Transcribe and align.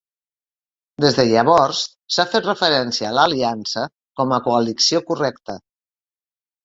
Des 1.03 1.17
de 1.17 1.25
llavors, 1.31 1.81
s'ha 2.15 2.25
fet 2.33 2.47
referència 2.49 3.11
a 3.11 3.13
l'aliança 3.17 3.87
com 4.23 4.35
a 4.39 4.43
coalició 4.49 5.03
correcta. 5.11 5.59